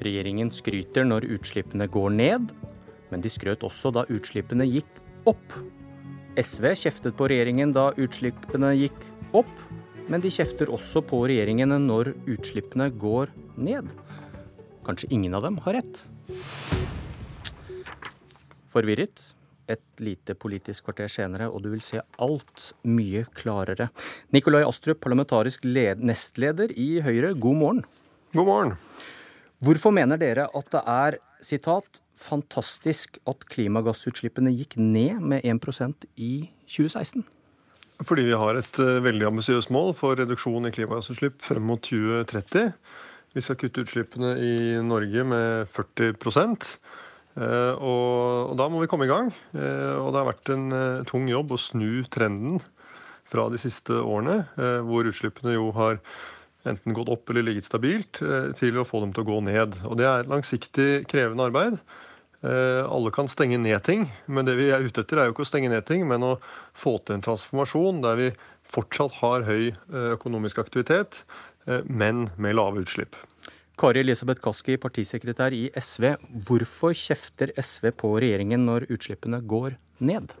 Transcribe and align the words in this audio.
Regjeringen 0.00 0.48
skryter 0.48 1.04
når 1.04 1.26
utslippene 1.36 1.84
går 1.92 2.14
ned, 2.14 2.52
men 3.10 3.20
de 3.20 3.30
skrøt 3.32 3.64
også 3.66 3.92
da 3.92 4.06
utslippene 4.08 4.64
gikk 4.68 5.00
opp. 5.28 5.56
SV 6.40 6.70
kjeftet 6.86 7.16
på 7.18 7.28
regjeringen 7.28 7.74
da 7.76 7.90
utslippene 8.00 8.72
gikk 8.78 9.02
opp, 9.36 9.52
men 10.10 10.24
de 10.24 10.32
kjefter 10.32 10.72
også 10.72 11.02
på 11.06 11.20
regjeringen 11.28 11.74
når 11.84 12.14
utslippene 12.30 12.88
går 12.96 13.34
ned. 13.60 13.92
Kanskje 14.86 15.10
ingen 15.12 15.36
av 15.36 15.44
dem 15.44 15.60
har 15.66 15.76
rett? 15.80 16.00
Forvirret? 18.72 19.34
Et 19.70 20.02
lite 20.02 20.34
politisk 20.34 20.88
kvarter 20.88 21.12
senere, 21.12 21.46
og 21.46 21.62
du 21.62 21.68
vil 21.70 21.82
se 21.84 22.00
alt 22.18 22.70
mye 22.88 23.22
klarere. 23.36 23.90
Nikolai 24.34 24.64
Astrup, 24.66 24.98
parlamentarisk 25.04 25.62
nestleder 25.68 26.72
i 26.74 26.96
Høyre, 27.04 27.36
god 27.38 27.60
morgen. 27.60 27.84
God 28.34 28.48
morgen. 28.48 28.78
Hvorfor 29.60 29.92
mener 29.92 30.16
dere 30.16 30.46
at 30.56 30.70
det 30.72 30.80
er 30.88 31.16
citat, 31.44 32.00
fantastisk 32.16 33.18
at 33.28 33.44
klimagassutslippene 33.52 34.54
gikk 34.54 34.78
ned 34.80 35.20
med 35.20 35.44
1% 35.44 36.06
i 36.16 36.48
2016? 36.64 37.26
Fordi 38.08 38.24
vi 38.24 38.38
har 38.40 38.56
et 38.56 38.80
uh, 38.80 39.02
veldig 39.04 39.26
ambisiøst 39.28 39.72
mål 39.76 39.92
for 39.98 40.16
reduksjon 40.16 40.64
i 40.64 40.72
klimagassutslipp 40.72 41.44
frem 41.44 41.68
mot 41.68 41.82
2030. 41.84 42.72
Vi 43.36 43.44
skal 43.44 43.60
kutte 43.60 43.84
utslippene 43.84 44.32
i 44.40 44.56
Norge 44.80 45.26
med 45.28 45.68
40 45.76 46.16
uh, 46.16 47.76
og, 47.76 48.48
og 48.48 48.56
da 48.56 48.72
må 48.72 48.80
vi 48.80 48.88
komme 48.88 49.04
i 49.04 49.12
gang. 49.12 49.28
Uh, 49.52 50.00
og 50.00 50.08
det 50.08 50.22
har 50.22 50.30
vært 50.32 50.54
en 50.56 50.66
tung 51.04 51.28
jobb 51.28 51.52
å 51.52 51.60
snu 51.60 52.00
trenden 52.08 52.62
fra 53.28 53.44
de 53.52 53.60
siste 53.60 53.92
årene, 53.92 54.40
hvor 54.82 55.06
utslippene 55.06 55.52
jo 55.54 55.68
har 55.76 56.00
enten 56.68 56.96
gått 56.96 57.08
opp 57.12 57.30
eller 57.30 57.46
ligget 57.46 57.68
stabilt, 57.68 58.20
til 58.58 58.78
å 58.80 58.86
få 58.88 59.00
dem 59.04 59.14
til 59.16 59.24
å 59.24 59.30
gå 59.30 59.40
ned. 59.46 59.78
Og 59.88 59.96
det 60.00 60.08
er 60.08 60.28
langsiktig 60.28 60.90
krevende 61.08 61.46
arbeid. 61.48 61.78
Eh, 62.40 62.84
alle 62.88 63.10
kan 63.12 63.28
stenge 63.28 63.58
ned 63.60 63.82
ting, 63.84 64.06
men 64.24 64.46
det 64.48 64.54
vi 64.56 64.70
er 64.72 64.80
ute 64.80 65.02
etter, 65.04 65.20
er 65.20 65.28
jo 65.28 65.34
ikke 65.34 65.44
å 65.44 65.50
stenge 65.50 65.68
ned 65.68 65.84
ting, 65.88 66.06
men 66.08 66.24
å 66.24 66.38
få 66.72 66.96
til 67.04 67.18
en 67.18 67.24
transformasjon 67.26 68.00
der 68.00 68.16
vi 68.16 68.28
fortsatt 68.70 69.18
har 69.20 69.44
høy 69.44 69.72
eh, 69.74 70.12
økonomisk 70.14 70.62
aktivitet, 70.62 71.20
eh, 71.68 71.84
men 71.84 72.30
med 72.40 72.56
lave 72.56 72.80
utslipp. 72.86 73.18
Kari 73.80 74.00
Elisabeth 74.04 74.40
Kaski, 74.44 74.78
partisekretær 74.80 75.52
i 75.56 75.66
SV. 75.76 76.14
Hvorfor 76.48 76.96
kjefter 76.96 77.52
SV 77.60 77.92
på 78.00 78.14
regjeringen 78.20 78.64
når 78.68 78.88
utslippene 78.92 79.42
går 79.48 79.76
ned? 80.04 80.32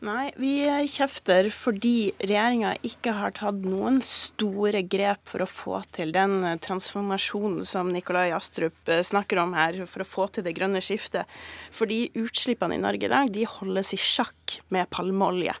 Nei, 0.00 0.30
vi 0.40 0.62
kjefter 0.88 1.50
fordi 1.52 2.14
regjeringa 2.22 2.70
ikke 2.88 3.12
har 3.18 3.34
tatt 3.36 3.58
noen 3.68 3.98
store 4.00 4.80
grep 4.88 5.26
for 5.28 5.44
å 5.44 5.48
få 5.50 5.82
til 5.92 6.14
den 6.16 6.38
transformasjonen 6.64 7.68
som 7.68 7.90
Nikolai 7.92 8.30
Astrup 8.32 8.88
eh, 8.88 9.02
snakker 9.04 9.42
om 9.42 9.52
her, 9.52 9.82
for 9.84 10.00
å 10.00 10.08
få 10.08 10.30
til 10.32 10.46
det 10.46 10.54
grønne 10.56 10.80
skiftet. 10.80 11.28
Fordi 11.76 12.06
utslippene 12.16 12.78
i 12.78 12.80
Norge 12.80 13.10
i 13.10 13.12
dag 13.12 13.28
de 13.34 13.44
holdes 13.44 13.92
i 13.92 14.00
sjakk 14.00 14.62
med 14.72 14.88
palmeolje. 14.88 15.58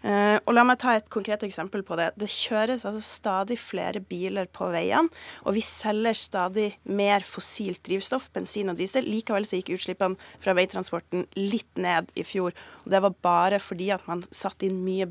Uh, 0.00 0.38
og 0.48 0.54
La 0.56 0.64
meg 0.64 0.78
ta 0.80 0.94
et 0.96 1.08
konkret 1.12 1.42
eksempel 1.44 1.82
på 1.86 1.96
det. 2.00 2.10
Det 2.20 2.28
kjøres 2.32 2.86
altså 2.88 3.02
stadig 3.04 3.58
flere 3.60 4.00
biler 4.00 4.48
på 4.52 4.70
veiene, 4.72 5.12
og 5.44 5.56
vi 5.56 5.62
selger 5.64 6.16
stadig 6.16 6.68
mer 6.88 7.24
fossilt 7.26 7.82
drivstoff, 7.86 8.30
bensin 8.34 8.72
og 8.72 8.78
diesel. 8.80 9.04
Likevel 9.04 9.44
så 9.48 9.60
gikk 9.60 9.74
utslippene 9.76 10.16
fra 10.40 10.54
veitransporten 10.56 11.26
litt 11.36 11.68
ned 11.80 12.08
i 12.16 12.24
fjor. 12.24 12.56
og 12.84 12.94
Det 12.94 13.02
var 13.04 13.18
bare 13.22 13.60
fordi 13.60 13.90
at 13.92 14.06
man 14.08 14.24
satte 14.32 14.68
inn 14.68 14.80
mye, 14.86 15.06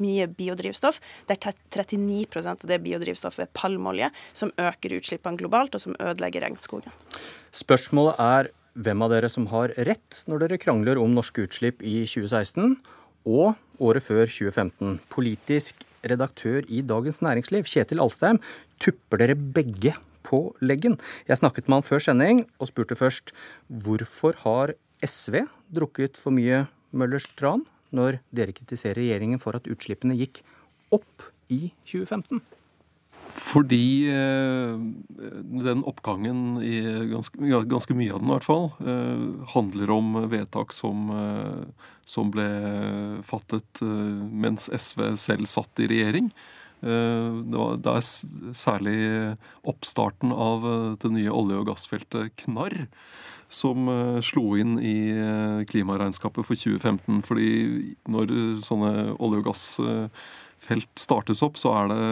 mye 0.00 0.30
biodrivstoff. 0.32 1.02
Det 1.28 1.36
er 1.36 1.60
39% 1.76 2.64
av 2.64 2.72
det 2.72 2.80
biodrivstoffet 2.86 3.46
er 3.46 3.52
palmeolje, 3.52 4.10
som 4.32 4.54
øker 4.56 4.96
utslippene 4.96 5.40
globalt, 5.40 5.76
og 5.76 5.84
som 5.84 5.96
ødelegger 6.00 6.46
regnskogen. 6.46 6.92
Spørsmålet 7.52 8.20
er 8.22 8.52
hvem 8.72 9.04
av 9.04 9.12
dere 9.12 9.28
som 9.28 9.46
har 9.52 9.74
rett 9.84 10.22
når 10.30 10.46
dere 10.46 10.60
krangler 10.60 11.00
om 11.00 11.12
norske 11.12 11.44
utslipp 11.44 11.82
i 11.84 12.02
2016 12.08 12.78
og 13.24 13.54
året 13.82 14.04
før 14.04 14.26
2015. 14.26 15.00
Politisk 15.12 15.82
redaktør 16.06 16.66
i 16.68 16.82
Dagens 16.82 17.20
Næringsliv, 17.22 17.66
Kjetil 17.68 18.02
Alstheim, 18.02 18.40
tupper 18.82 19.22
dere 19.22 19.36
begge 19.36 19.94
på 20.26 20.44
leggen. 20.62 20.98
Jeg 21.28 21.40
snakket 21.40 21.68
med 21.68 21.80
han 21.80 21.86
før 21.86 22.02
sending 22.06 22.46
og 22.58 22.70
spurte 22.70 22.98
først 22.98 23.34
hvorfor 23.68 24.38
har 24.44 24.74
SV 25.02 25.44
drukket 25.74 26.18
for 26.20 26.34
mye 26.34 26.64
Møllers 26.92 27.26
tran 27.38 27.64
når 27.92 28.20
dere 28.34 28.54
kritiserer 28.56 29.00
regjeringen 29.00 29.40
for 29.42 29.56
at 29.56 29.68
utslippene 29.70 30.16
gikk 30.18 30.42
opp 30.92 31.30
i 31.52 31.72
2015? 31.88 32.42
Fordi 33.32 34.10
eh, 34.12 34.76
den 35.64 35.84
oppgangen 35.88 36.58
ganske, 37.10 37.38
ganske, 37.70 37.96
mye 37.96 38.12
av 38.12 38.20
den 38.20 38.28
i 38.28 38.34
hvert 38.34 38.48
fall, 38.48 38.66
eh, 38.84 39.22
handler 39.54 39.92
om 39.94 40.18
vedtak 40.32 40.74
som, 40.76 41.08
eh, 41.16 41.86
som 42.04 42.32
ble 42.34 42.48
fattet 43.24 43.82
mens 43.82 44.68
SV 44.68 45.14
selv 45.20 45.48
satt 45.48 45.80
i 45.80 45.88
regjering. 45.92 46.32
Det 46.82 47.86
er 47.86 48.02
særlig 48.58 48.96
oppstarten 49.70 50.32
av 50.34 50.64
det 50.98 51.12
nye 51.14 51.30
olje- 51.30 51.60
og 51.60 51.68
gassfeltet 51.68 52.34
Knarr 52.42 52.88
som 53.46 53.86
slo 54.18 54.56
inn 54.58 54.80
i 54.82 55.14
klimaregnskapet 55.70 56.42
for 56.42 56.58
2015. 56.58 57.22
Fordi 57.22 57.94
når 58.10 58.34
sånne 58.66 59.14
olje- 59.14 59.44
og 59.44 59.46
gassfelt 59.52 60.90
startes 60.98 61.44
opp, 61.46 61.54
så 61.62 61.76
er 61.84 61.94
det 61.94 62.02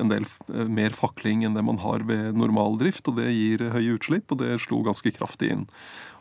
en 0.00 0.10
del 0.10 0.26
eh, 0.52 0.68
mer 0.68 0.94
fakling 0.96 1.44
enn 1.46 1.56
det 1.56 1.64
man 1.66 1.80
har 1.82 2.04
ved 2.08 2.36
normal 2.38 2.78
drift, 2.80 3.06
og 3.10 3.18
det 3.20 3.30
gir 3.32 3.66
høye 3.74 3.96
utslipp, 3.96 4.32
og 4.32 4.40
det 4.42 4.58
slo 4.64 4.82
ganske 4.86 5.12
kraftig 5.14 5.52
inn. 5.54 5.66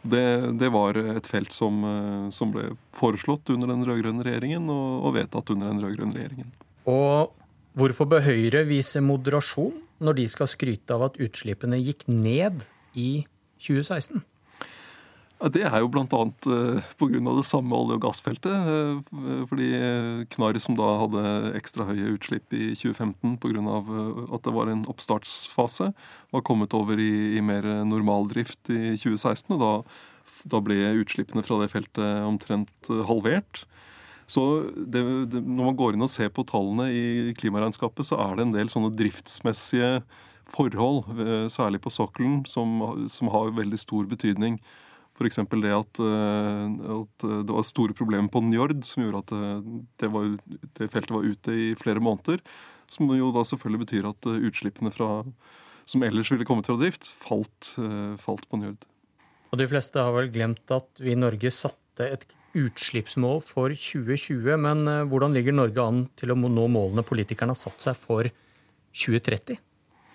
Det, 0.03 0.25
det 0.59 0.69
var 0.73 0.99
et 0.99 1.29
felt 1.29 1.53
som, 1.55 1.83
eh, 1.87 2.27
som, 2.35 2.51
ble 2.55 2.73
foreslått 2.95 3.53
under 3.53 3.71
den 3.71 3.85
rød-grønne 3.87 4.25
regjeringen, 4.25 4.67
og, 4.71 5.07
og, 5.07 5.15
vedtatt 5.19 5.53
under 5.55 5.71
den 5.71 5.81
rød-grønne 5.83 6.19
regjeringen. 6.19 6.51
Og 6.89 7.33
hvorfor 7.79 8.09
bør 8.11 8.25
Høyre 8.27 8.65
vise 8.69 9.01
moderasjon 9.03 9.79
når 10.03 10.19
de 10.19 10.27
skal 10.31 10.51
skryte 10.51 10.95
av 10.95 11.07
at 11.07 11.19
utslippene 11.23 11.79
gikk 11.79 12.05
ned 12.11 12.65
i 12.99 13.23
2016? 13.63 14.23
Det 15.51 15.65
er 15.67 15.81
jo 15.81 15.89
bl.a. 15.91 16.05
Eh, 16.07 16.85
pga. 16.95 17.19
det 17.35 17.43
samme 17.43 17.75
olje- 17.75 17.97
og 17.97 18.03
gassfeltet. 18.05 18.47
Eh, 18.47 19.43
fordi 19.49 19.69
Knarr, 20.31 20.59
som 20.59 20.77
da 20.79 20.87
hadde 21.01 21.51
ekstra 21.59 21.87
høye 21.89 22.13
utslipp 22.15 22.53
i 22.55 22.71
2015 22.79 23.35
pga. 23.43 23.59
Eh, 23.59 24.33
at 24.35 24.43
det 24.43 24.53
var 24.55 24.71
en 24.71 24.85
oppstartsfase, 24.87 25.91
var 26.31 26.45
kommet 26.47 26.73
over 26.73 26.95
i, 26.95 27.35
i 27.35 27.41
mer 27.41 27.63
normaldrift 27.83 28.71
i 28.71 28.95
2016. 28.95 29.51
Og 29.57 29.59
da, 29.59 29.73
da, 30.47 30.61
ble 30.63 30.79
utslippene 31.01 31.43
fra 31.43 31.59
det 31.59 31.71
feltet 31.73 32.23
omtrent 32.23 32.93
halvert. 33.09 33.65
Så 34.25 34.63
det, 34.77 35.03
det, 35.33 35.43
når 35.43 35.73
man 35.73 35.75
går 35.75 35.97
inn 35.97 36.07
og 36.07 36.13
ser 36.13 36.31
på 36.31 36.45
tallene 36.47 36.87
i 36.87 37.33
klimaregnskapet, 37.35 38.07
så 38.07 38.21
er 38.23 38.37
det 38.37 38.47
en 38.47 38.55
del 38.55 38.71
sånne 38.71 38.93
driftsmessige 38.95 39.99
forhold, 40.53 41.03
særlig 41.51 41.81
på 41.83 41.91
sokkelen, 41.91 42.41
som, 42.47 42.79
som 43.11 43.29
har 43.31 43.51
veldig 43.55 43.79
stor 43.79 44.07
betydning. 44.07 44.59
F.eks. 45.13 45.37
det 45.61 45.73
at, 45.75 45.99
eh, 46.01 46.93
at, 46.97 47.25
det 47.45 47.53
var 47.53 47.65
store 47.67 47.93
problemer 47.93 48.31
på 48.33 48.41
Njord 48.41 48.79
som 48.87 49.03
gjorde 49.03 49.21
at 49.21 49.33
eh, 49.37 49.67
det, 50.01 50.09
var, 50.09 50.31
det, 50.79 50.87
feltet 50.89 51.13
var 51.13 51.27
ute 51.27 51.53
i 51.53 51.67
flere 51.77 52.01
måneder. 52.01 52.41
Som 52.89 53.11
jo 53.13 53.29
da 53.33 53.43
selvfølgelig 53.45 53.83
betyr 53.85 54.07
at 54.09 54.29
eh, 54.29 54.47
utslippene 54.49 54.93
fra, 54.93 55.09
som 55.85 56.05
ellers 56.05 56.31
ville 56.33 56.47
kommet 56.49 56.69
fra 56.69 56.79
drift, 56.81 57.05
falt, 57.05 57.75
falt 58.21 58.47
på 58.49 58.61
Njord. 58.61 58.87
Og 59.53 59.59
de 59.61 59.67
fleste 59.69 60.01
har 60.01 60.15
vel 60.15 60.31
glemt 60.33 60.73
at 60.73 60.89
vi 60.97 61.13
i 61.13 61.19
Norge 61.19 61.51
satte 61.53 62.07
et 62.09 62.25
utslippsmål 62.57 63.43
for 63.45 63.73
2020. 63.73 64.49
Men 64.65 64.87
hvordan 65.11 65.37
ligger 65.37 65.53
Norge 65.53 65.85
an 65.85 66.07
til 66.17 66.33
å 66.33 66.37
nå 66.37 66.65
målene 66.73 67.05
politikerne 67.05 67.53
har 67.53 67.61
satt 67.61 67.85
seg 67.85 67.99
for 68.01 68.29
2030? 68.97 69.61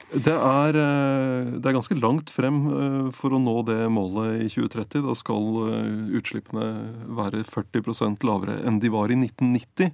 Det 0.08 0.32
er, 0.32 0.72
eh, 0.72 1.48
det 1.60 1.66
er, 1.68 1.74
ganske 1.76 1.96
langt 2.00 2.30
frem 2.32 2.62
eh, 2.72 3.08
for 3.12 3.34
å 3.36 3.40
nå 3.42 3.60
det 3.68 3.90
målet 3.92 4.46
i 4.46 4.48
2030. 4.48 5.04
Da 5.04 5.16
skal 5.18 5.58
eh, 5.68 6.16
utslippene 6.16 6.68
være 7.18 7.42
40% 7.44 8.24
lavere 8.24 8.56
enn 8.64 8.80
de 8.80 8.88
var 8.94 9.12
i 9.12 9.18
1990. 9.18 9.92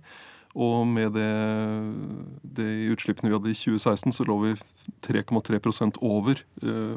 Og 0.55 0.87
med 0.87 1.17
det, 1.19 1.31
de 2.47 2.69
utslippene 2.95 3.33
vi 3.33 3.35
hadde 3.35 3.51
i 3.51 3.59
2016, 3.59 4.15
så 4.15 4.27
lå 4.29 4.37
vi 4.45 4.53
3,3% 5.03 5.99
over, 5.99 6.45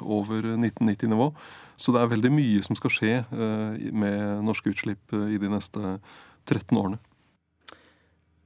over 0.05 0.45
1990-nivå. 0.51 1.31
Så 1.73 1.95
det 1.95 2.03
er 2.03 2.11
veldig 2.11 2.31
mye 2.35 2.61
som 2.67 2.77
skal 2.77 2.93
skje 2.93 3.11
med 3.33 4.45
norske 4.45 4.69
utslipp 4.69 5.09
i 5.09 5.41
de 5.41 5.49
neste 5.49 5.95
13 6.45 6.77
årene. 6.77 7.01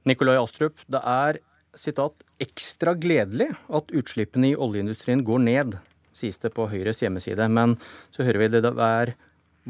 Nikolai 0.08 0.38
Astrup, 0.40 0.80
det 0.88 1.04
er 1.04 1.42
sitat, 1.78 2.14
ekstra 2.42 2.94
gledelig 2.98 3.50
at 3.72 3.92
utslippene 3.96 4.52
i 4.52 4.56
oljeindustrien 4.58 5.24
går 5.24 5.42
ned, 5.46 5.78
sies 6.16 6.38
det 6.42 6.52
på 6.56 6.68
Høyres 6.70 7.02
hjemmeside. 7.02 7.48
Men 7.48 7.78
så 8.12 8.26
hører 8.26 8.44
vi 8.44 8.50
det 8.54 8.72
er 8.72 9.14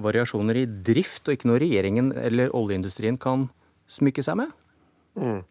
variasjoner 0.03 0.63
i 0.63 0.67
drift, 0.67 1.27
og 1.27 1.37
ikke 1.37 1.51
noe 1.51 1.61
regjeringen 1.63 2.13
eller 2.17 2.53
oljeindustrien 2.57 3.19
kan 3.21 3.49
smykke 3.93 4.25
seg 4.25 4.41
med? 4.41 4.53
Mm. 5.21 5.43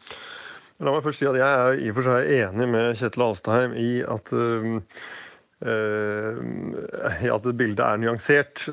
La 0.81 0.93
meg 0.95 1.03
først 1.05 1.21
si 1.21 1.27
at 1.29 1.37
Jeg 1.37 1.45
er 1.45 1.75
i 1.77 1.89
og 1.91 1.97
for 1.99 2.07
seg 2.07 2.31
enig 2.39 2.67
med 2.73 2.95
Kjetil 2.97 3.23
Alstheim 3.27 3.75
i 3.77 3.89
at 4.01 4.31
uh, 4.33 4.79
ja, 7.27 7.35
at 7.35 7.47
bildet 7.57 7.83
er 7.85 7.99
nyansert. 8.01 8.63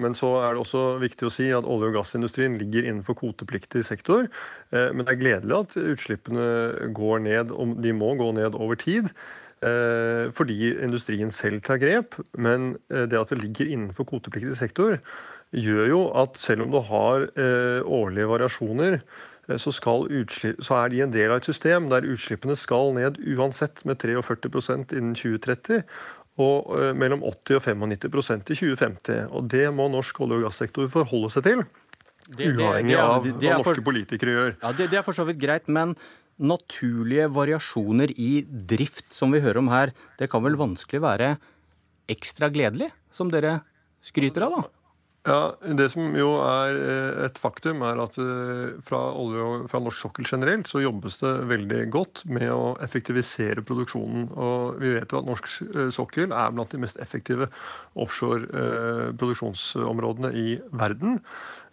Men 0.00 0.16
så 0.18 0.34
er 0.42 0.54
det 0.54 0.64
også 0.64 0.82
viktig 1.02 1.28
å 1.28 1.32
si 1.32 1.48
at 1.56 1.64
olje- 1.64 1.88
og 1.90 1.96
gassindustrien 1.98 2.58
ligger 2.60 2.84
innenfor 2.84 3.16
kvotepliktig 3.20 3.84
sektor. 3.88 4.28
Men 4.70 5.04
det 5.04 5.14
er 5.14 5.22
gledelig 5.22 5.56
at 5.62 5.78
utslippene 5.80 6.90
går 6.96 7.24
ned, 7.24 7.54
de 7.80 7.96
må 7.96 8.12
gå 8.20 8.28
ned 8.36 8.58
over 8.58 8.76
tid. 8.80 9.08
Fordi 9.64 10.74
industrien 10.84 11.32
selv 11.32 11.64
tar 11.64 11.80
grep. 11.80 12.18
Men 12.36 12.74
det 12.88 13.16
at 13.16 13.32
det 13.32 13.40
ligger 13.40 13.70
innenfor 13.70 14.04
kvotepliktig 14.10 14.58
sektor, 14.60 14.98
gjør 15.54 15.86
jo 15.88 16.02
at 16.18 16.36
selv 16.40 16.66
om 16.66 16.74
du 16.74 16.82
har 16.84 17.30
årlige 17.84 18.28
variasjoner, 18.28 19.00
Eh, 19.48 19.56
utslipp, 19.56 20.62
så, 20.64 20.74
er 20.74 20.88
de 20.88 21.02
en 21.02 21.12
del 21.12 21.30
av 21.30 21.36
et 21.36 21.44
system 21.44 21.88
der 21.90 22.06
utslippene 22.08 22.56
skal 22.56 22.94
ned 22.96 23.18
uansett 23.36 23.84
med 23.84 23.98
43% 24.00 24.92
innen 24.92 25.14
2030. 25.14 25.84
Og 26.42 26.74
eh, 26.74 26.90
mellom 26.98 27.22
80 27.22 27.60
og 27.60 27.62
95% 27.62 28.50
i 28.50 28.58
2050. 28.58 29.30
Og 29.30 29.48
det 29.52 29.68
må 29.74 29.86
norsk 29.92 30.18
olje- 30.24 30.40
og 30.40 30.48
gassektor 30.48 30.90
forholde 30.92 31.30
seg 31.30 31.46
til. 31.46 31.64
Det, 32.24 32.48
uavhengig 32.56 32.96
av 32.96 33.26
hva 33.26 33.56
norske 33.60 33.76
for, 33.76 33.86
politikere 33.90 34.34
gjør. 34.34 34.54
Ja, 34.62 34.72
det, 34.74 34.88
det 34.90 34.98
er 34.98 35.06
for 35.06 35.16
så 35.16 35.26
vidt 35.28 35.42
greit, 35.42 35.68
men 35.68 35.92
naturlige 36.40 37.28
variasjoner 37.30 38.10
i 38.18 38.32
drift 38.48 39.12
som 39.14 39.34
vi 39.34 39.42
hører 39.44 39.60
om 39.60 39.68
her, 39.70 39.92
det 40.18 40.30
kan 40.32 40.42
vel 40.42 40.56
vanskelig 40.58 41.02
være 41.04 41.34
ekstra 42.10 42.50
gledelig, 42.52 42.90
som 43.14 43.30
dere 43.32 43.60
skryter 44.04 44.48
av, 44.48 44.56
da? 44.56 44.73
Ja, 45.24 45.56
Det 45.56 45.86
som 45.88 46.12
jo 46.12 46.34
er 46.44 46.76
eh, 46.76 47.22
et 47.24 47.38
faktum, 47.40 47.80
er 47.88 47.96
at 48.02 48.18
eh, 48.20 48.74
fra, 48.84 48.98
olje 49.16 49.62
fra 49.72 49.80
norsk 49.80 50.02
sokkel 50.02 50.28
generelt 50.28 50.68
så 50.68 50.82
jobbes 50.84 51.16
det 51.22 51.32
veldig 51.48 51.78
godt 51.94 52.26
med 52.28 52.50
å 52.52 52.74
effektivisere 52.84 53.64
produksjonen. 53.64 54.28
Og 54.36 54.76
vi 54.82 54.92
vet 54.98 55.08
jo 55.08 55.22
at 55.22 55.30
norsk 55.30 55.48
eh, 55.64 55.88
sokkel 55.96 56.28
er 56.28 56.52
blant 56.52 56.76
de 56.76 56.82
mest 56.84 57.00
effektive 57.00 57.48
offshore 57.96 58.44
produksjonsområdene 59.16 60.34
i 60.36 60.48
verden. 60.76 61.22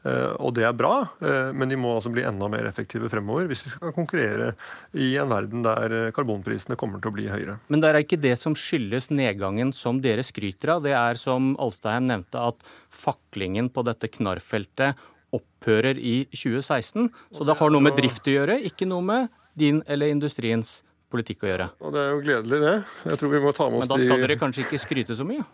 Eh, 0.01 0.33
og 0.41 0.55
det 0.57 0.63
er 0.65 0.73
bra, 0.73 0.95
eh, 1.21 1.51
men 1.53 1.69
de 1.69 1.77
må 1.77 1.93
altså 1.93 2.09
bli 2.13 2.23
enda 2.25 2.47
mer 2.49 2.65
effektive 2.65 3.09
fremover 3.11 3.45
hvis 3.49 3.61
vi 3.67 3.73
skal 3.75 3.93
konkurrere 3.93 4.55
i 4.97 5.11
en 5.21 5.29
verden 5.29 5.61
der 5.65 5.95
eh, 5.97 6.11
karbonprisene 6.15 6.77
kommer 6.79 7.01
til 7.01 7.11
å 7.11 7.15
bli 7.19 7.27
høyere. 7.29 7.59
Men 7.69 7.83
det 7.83 7.91
er 7.91 8.01
ikke 8.01 8.21
det 8.21 8.33
som 8.41 8.57
skyldes 8.57 9.11
nedgangen 9.13 9.73
som 9.77 10.01
dere 10.01 10.25
skryter 10.25 10.73
av. 10.75 10.85
Det 10.87 10.95
er 10.97 11.21
som 11.21 11.53
Alstein 11.61 12.09
nevnte, 12.09 12.41
at 12.41 12.65
faklingen 12.89 13.69
på 13.69 13.85
dette 13.85 14.09
knarrfeltet 14.17 14.97
opphører 15.31 16.01
i 16.01 16.23
2016. 16.33 17.11
Så 17.37 17.45
det 17.47 17.59
har 17.61 17.71
noe 17.71 17.85
med 17.85 17.99
drift 17.99 18.25
å 18.27 18.33
gjøre, 18.39 18.57
ikke 18.67 18.89
noe 18.89 19.05
med 19.05 19.29
din 19.53 19.83
eller 19.85 20.09
industriens 20.11 20.79
politikk 21.11 21.45
å 21.45 21.51
gjøre. 21.51 21.73
Og 21.83 21.93
Det 21.93 22.01
er 22.01 22.13
jo 22.15 22.21
gledelig, 22.23 22.59
det. 22.63 22.77
Jeg 23.11 23.21
tror 23.21 23.33
vi 23.35 23.43
må 23.43 23.53
ta 23.53 23.69
med 23.69 23.83
oss 23.83 23.85
de 23.85 23.91
Men 23.91 23.93
da 23.93 24.05
skal 24.07 24.23
dere 24.25 24.39
kanskje 24.39 24.65
ikke 24.65 24.81
skryte 24.81 25.17
så 25.19 25.27
mye? 25.27 25.45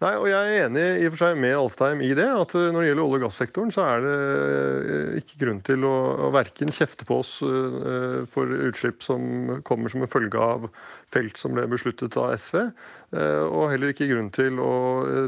Nei, 0.00 0.14
og 0.16 0.30
Jeg 0.30 0.52
er 0.54 0.62
enig 0.64 0.84
i 1.02 1.08
og 1.10 1.12
for 1.12 1.20
seg 1.26 1.40
med 1.42 1.52
Alstheim 1.58 2.00
i 2.00 2.14
det. 2.16 2.24
at 2.24 2.54
eh, 2.56 2.70
Når 2.72 2.80
det 2.80 2.88
gjelder 2.88 3.04
olje- 3.04 3.18
og 3.18 3.24
gassektoren, 3.26 3.72
så 3.74 3.84
er 3.84 4.06
det 4.06 4.14
eh, 4.16 5.18
ikke 5.20 5.40
grunn 5.42 5.60
til 5.66 5.84
å, 5.84 5.96
å 6.24 6.30
verken 6.32 6.72
kjefte 6.72 7.04
på 7.04 7.18
oss 7.20 7.34
uh, 7.44 8.24
for 8.30 8.48
utslipp 8.70 9.04
som 9.04 9.60
kommer 9.66 9.92
som 9.92 10.00
en 10.00 10.08
følge 10.08 10.40
av 10.40 10.70
felt 11.10 11.36
som 11.36 11.52
ble 11.52 11.66
besluttet 11.68 12.16
av 12.16 12.32
SV. 12.38 12.70
Og 13.10 13.64
heller 13.72 13.90
ikke 13.90 14.06
grunn 14.06 14.28
til 14.30 14.60
å 14.62 14.74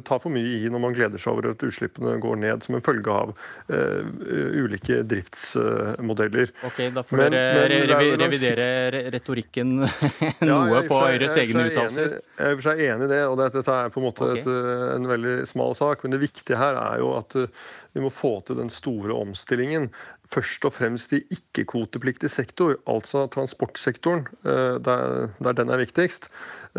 ta 0.07 0.15
for 0.23 0.31
mye 0.31 0.61
i 0.61 0.69
når 0.71 0.83
man 0.85 0.93
gleder 0.95 1.19
seg 1.19 1.33
over 1.33 1.49
at 1.51 1.65
utslippene 1.67 2.13
går 2.23 2.37
ned 2.39 2.63
som 2.63 2.77
en 2.79 2.85
følge 2.87 3.11
av 3.11 3.33
ulike 3.67 5.01
driftsmodeller. 5.11 6.53
Ok, 6.69 6.79
Da 6.95 7.03
får 7.03 7.19
men, 7.25 7.35
dere 7.35 7.81
men, 7.83 8.15
revidere 8.23 9.03
retorikken 9.11 9.75
noe 9.83 10.77
ja, 10.77 10.85
på 10.87 11.01
Høyres 11.03 11.35
egne 11.43 11.67
uttalelser. 11.73 12.15
Jeg 12.39 12.47
er 12.47 12.53
i 12.53 12.55
og 12.55 12.63
for 12.63 12.69
seg 12.69 12.85
enig 12.87 13.09
i 13.09 13.13
det. 13.17 13.21
og 13.27 13.43
Dette 13.43 13.67
er 13.67 13.91
på 13.91 13.99
en 13.99 14.07
måte 14.07 14.31
okay. 14.31 14.47
et 14.47 14.62
Eh, 14.62 14.62
en 14.97 15.09
veldig 15.11 15.43
smal 15.51 15.77
sak. 15.79 16.05
Men 16.05 16.15
det 16.15 16.23
viktige 16.23 16.59
her 16.61 16.79
er 16.81 17.03
jo 17.03 17.13
at 17.19 17.37
eh, 17.39 17.51
vi 17.97 18.03
må 18.05 18.11
få 18.13 18.39
til 18.47 18.59
den 18.61 18.73
store 18.73 19.15
omstillingen. 19.17 19.91
Først 20.33 20.65
og 20.65 20.75
fremst 20.79 21.13
i 21.13 21.21
ikke-kvotepliktig 21.35 22.31
sektor, 22.33 22.79
altså 22.89 23.27
transportsektoren, 23.33 24.25
eh, 24.47 24.79
der, 24.81 25.29
der, 25.43 25.59
den 25.61 25.73
er 25.73 25.83
viktigst. 25.83 26.31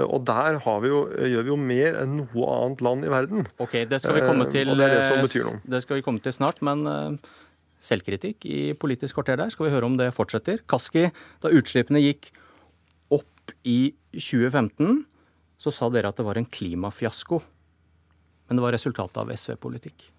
Og 0.01 0.23
der 0.25 0.57
vi 0.81 0.89
jo, 0.89 1.05
gjør 1.13 1.45
vi 1.45 1.53
jo 1.53 1.59
mer 1.59 1.99
enn 2.01 2.17
noe 2.23 2.49
annet 2.49 2.81
land 2.81 3.05
i 3.05 3.13
verden. 3.13 3.47
Ok, 3.61 3.77
Det 3.89 4.01
skal 4.01 4.17
vi 4.17 4.25
komme 4.25 4.49
til, 4.49 4.73
det 4.73 4.89
det 4.89 5.69
det 5.69 5.83
skal 5.85 5.99
vi 5.99 6.05
komme 6.05 6.23
til 6.23 6.33
snart. 6.33 6.61
men... 6.61 7.19
Selvkritikk 7.83 8.45
i 8.47 8.59
Politisk 8.79 9.17
kvarter 9.17 9.35
der, 9.41 9.51
skal 9.51 9.67
vi 9.67 9.73
høre 9.73 9.89
om 9.89 9.97
det 9.99 10.13
fortsetter. 10.15 10.61
Kaski, 10.71 11.09
da 11.43 11.51
utslippene 11.51 11.99
gikk 11.99 12.29
opp 13.11 13.51
i 13.67 13.91
2015, 14.15 15.03
så 15.59 15.73
sa 15.73 15.89
dere 15.91 16.11
at 16.11 16.19
det 16.19 16.25
var 16.27 16.39
en 16.39 16.47
klimafiasko 16.47 17.41
men 18.53 18.61
det 18.61 18.67
var 18.67 18.75
resultatet 18.77 19.17
av 19.17 19.31
SV-politikk. 19.33 20.11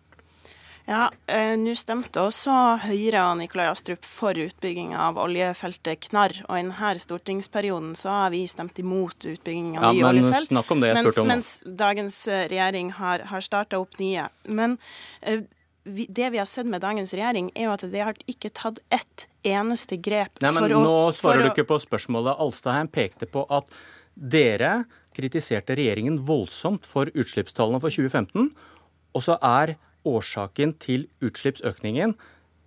Ja, 0.85 1.07
eh, 1.27 1.55
Nå 1.57 1.73
stemte 1.79 2.21
også 2.27 2.53
Høyre 2.83 3.23
og 3.31 3.39
Nikolai 3.39 3.71
Astrup 3.71 4.05
for 4.05 4.37
utbygging 4.37 4.93
av 4.99 5.17
oljefeltet 5.23 6.03
Knarr. 6.11 6.35
Og 6.45 6.59
i 6.59 6.65
denne 6.67 6.91
stortingsperioden 7.01 7.95
så 7.97 8.11
har 8.13 8.35
vi 8.35 8.43
stemt 8.51 8.83
imot 8.83 9.25
utbygging 9.25 9.79
av 9.79 9.87
ja, 9.87 9.93
nye 9.95 10.11
oljefelt. 10.11 10.51
Snakk 10.51 10.75
om 10.75 10.83
det 10.83 10.91
jeg 10.91 10.99
mens. 10.99 11.21
Mens 11.31 11.53
dagens 11.65 12.19
eh, 12.29 12.45
regjering 12.53 12.91
har, 12.99 13.25
har 13.31 13.47
starta 13.47 13.81
opp 13.81 13.97
nye. 14.03 14.27
Men 14.45 14.77
eh, 15.23 15.47
vi, 15.89 16.09
det 16.11 16.35
vi 16.35 16.43
har 16.43 16.51
sett 16.51 16.69
med 16.69 16.85
dagens 16.85 17.15
regjering, 17.17 17.49
er 17.55 17.71
jo 17.71 17.79
at 17.79 17.87
det 17.95 18.05
har 18.11 18.21
ikke 18.29 18.53
tatt 18.53 18.83
ett 18.93 19.29
eneste 19.45 19.97
grep 20.01 20.43
Nei, 20.43 20.53
men 20.57 20.69
Nå 20.85 20.99
svarer 21.17 21.47
du 21.47 21.55
ikke 21.55 21.69
på 21.71 21.81
spørsmålet. 21.81 22.37
Alstaheim 22.43 22.93
pekte 22.93 23.31
på 23.31 23.47
at 23.49 23.73
dere 24.15 24.83
kritiserte 25.17 25.77
regjeringen 25.79 26.21
voldsomt 26.29 26.87
for 26.89 27.11
utslippstallene 27.15 27.81
for 27.83 27.95
2015. 27.95 28.51
Og 29.15 29.25
så 29.25 29.39
er 29.41 29.77
årsaken 30.05 30.75
til 30.83 31.07
utslippsøkningen 31.25 32.17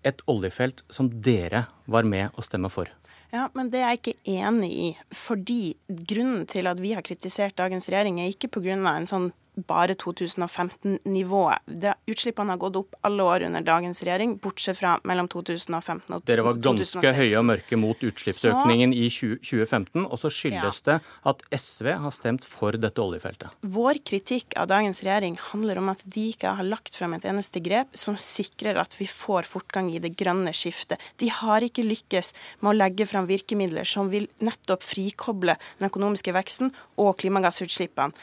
et 0.08 0.22
oljefelt 0.30 0.84
som 0.94 1.10
dere 1.24 1.66
var 1.86 2.08
med 2.08 2.36
å 2.38 2.46
stemme 2.46 2.72
for. 2.74 2.90
Ja, 3.34 3.50
men 3.58 3.72
det 3.74 3.82
er 3.82 3.92
jeg 3.92 4.00
ikke 4.02 4.38
enig 4.48 4.70
i. 4.72 4.88
Fordi 5.12 5.76
grunnen 5.88 6.46
til 6.48 6.70
at 6.72 6.80
vi 6.80 6.94
har 6.96 7.04
kritisert 7.06 7.58
dagens 7.60 7.90
regjering, 7.92 8.22
er 8.22 8.32
ikke 8.32 8.52
pga. 8.56 8.78
en 8.78 9.10
sånn 9.10 9.32
bare 9.68 9.96
2015-nivået. 9.98 11.66
Utslippene 12.08 12.54
har 12.54 12.62
gått 12.62 12.78
opp 12.82 12.98
alle 13.08 13.26
år 13.26 13.48
under 13.48 13.66
dagens 13.66 14.04
regjering, 14.06 14.38
bortsett 14.42 14.78
fra 14.78 14.98
mellom 15.08 15.30
2015 15.32 16.14
og 16.14 16.22
2016. 16.22 16.26
Dere 16.28 16.46
var 16.46 16.60
ganske 16.62 17.14
høye 17.18 17.40
og 17.40 17.46
mørke 17.48 17.80
mot 17.80 18.04
utslippsøkningen 18.04 18.94
så, 18.94 19.00
i 19.00 19.36
2015, 19.42 20.06
og 20.06 20.22
så 20.22 20.32
skyldes 20.34 20.82
ja. 20.84 20.86
det 20.88 20.98
at 21.32 21.44
SV 21.58 21.92
har 22.04 22.14
stemt 22.16 22.46
for 22.48 22.78
dette 22.78 23.02
oljefeltet. 23.02 23.56
Vår 23.62 24.02
kritikk 24.08 24.56
av 24.60 24.70
dagens 24.72 25.02
regjering 25.06 25.38
handler 25.50 25.82
om 25.82 25.92
at 25.94 26.04
de 26.06 26.28
ikke 26.34 26.54
har 26.60 26.68
lagt 26.68 26.98
frem 26.98 27.16
et 27.18 27.28
eneste 27.28 27.62
grep 27.64 27.98
som 27.98 28.18
sikrer 28.22 28.80
at 28.82 28.96
vi 29.00 29.10
får 29.10 29.50
fortgang 29.50 29.90
i 29.94 30.02
det 30.04 30.14
grønne 30.20 30.54
skiftet. 30.56 31.02
De 31.22 31.32
har 31.34 31.66
ikke 31.66 31.86
lykkes 31.86 32.34
med 32.62 32.72
å 32.74 32.78
legge 32.78 33.08
frem 33.10 33.28
virkemidler 33.30 33.88
som 33.88 34.12
vil 34.14 34.30
nettopp 34.44 34.86
frikoble 34.86 35.58
den 35.80 35.90
økonomiske 35.90 36.34
veksten 36.36 36.74
og 37.02 37.16
klimagassutslippene. 37.22 38.14